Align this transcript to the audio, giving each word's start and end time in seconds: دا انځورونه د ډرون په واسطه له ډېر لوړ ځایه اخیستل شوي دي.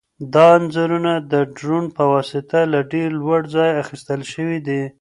دا 0.33 0.47
انځورونه 0.57 1.13
د 1.31 1.33
ډرون 1.55 1.83
په 1.95 2.03
واسطه 2.13 2.59
له 2.73 2.79
ډېر 2.91 3.09
لوړ 3.21 3.41
ځایه 3.55 3.79
اخیستل 3.83 4.21
شوي 4.33 4.59
دي. 4.67 4.81